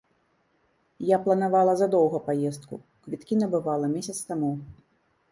[1.09, 4.51] Я планавала задоўга паездку, квіткі набывала месяц таму.